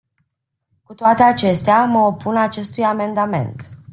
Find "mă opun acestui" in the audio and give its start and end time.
1.85-2.83